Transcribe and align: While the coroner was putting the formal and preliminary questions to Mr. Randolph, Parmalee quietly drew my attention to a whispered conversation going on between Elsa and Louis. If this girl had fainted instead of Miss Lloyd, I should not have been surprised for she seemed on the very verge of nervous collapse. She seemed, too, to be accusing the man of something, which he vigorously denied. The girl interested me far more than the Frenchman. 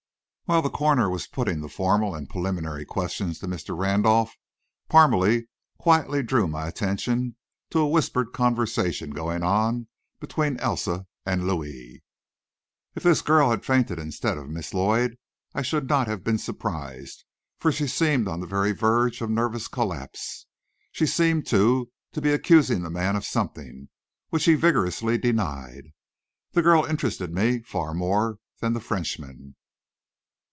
While 0.45 0.61
the 0.63 0.69
coroner 0.69 1.09
was 1.09 1.27
putting 1.27 1.61
the 1.61 1.69
formal 1.69 2.13
and 2.13 2.29
preliminary 2.29 2.83
questions 2.83 3.39
to 3.39 3.47
Mr. 3.47 3.73
Randolph, 3.73 4.35
Parmalee 4.89 5.45
quietly 5.77 6.21
drew 6.23 6.45
my 6.45 6.67
attention 6.67 7.37
to 7.69 7.79
a 7.79 7.87
whispered 7.87 8.33
conversation 8.33 9.11
going 9.11 9.43
on 9.43 9.87
between 10.19 10.57
Elsa 10.59 11.07
and 11.25 11.47
Louis. 11.47 12.03
If 12.95 13.03
this 13.03 13.21
girl 13.21 13.51
had 13.51 13.63
fainted 13.63 13.97
instead 13.97 14.37
of 14.37 14.49
Miss 14.49 14.73
Lloyd, 14.73 15.17
I 15.55 15.61
should 15.61 15.87
not 15.87 16.07
have 16.09 16.21
been 16.21 16.37
surprised 16.37 17.23
for 17.57 17.71
she 17.71 17.87
seemed 17.87 18.27
on 18.27 18.41
the 18.41 18.45
very 18.45 18.73
verge 18.73 19.21
of 19.21 19.29
nervous 19.29 19.69
collapse. 19.69 20.47
She 20.91 21.05
seemed, 21.05 21.47
too, 21.47 21.91
to 22.11 22.19
be 22.19 22.33
accusing 22.33 22.81
the 22.81 22.89
man 22.89 23.15
of 23.15 23.23
something, 23.23 23.87
which 24.31 24.43
he 24.43 24.55
vigorously 24.55 25.17
denied. 25.17 25.93
The 26.51 26.61
girl 26.61 26.83
interested 26.83 27.33
me 27.33 27.61
far 27.61 27.93
more 27.93 28.39
than 28.59 28.73
the 28.73 28.81
Frenchman. 28.81 29.55